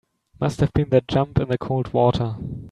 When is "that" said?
0.89-1.07